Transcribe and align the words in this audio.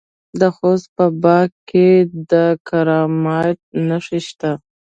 د 0.39 0.41
خوست 0.55 0.87
په 0.97 1.05
باک 1.23 1.49
کې 1.69 1.87
د 2.31 2.33
کرومایټ 2.67 3.59
نښې 3.87 4.19
شته. 4.27 4.51